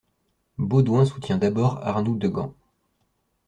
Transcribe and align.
Baudouin 0.57 1.05
soutient 1.05 1.37
d'abord 1.37 1.77
Arnould 1.85 2.17
de 2.17 2.27
Gand. 2.27 2.55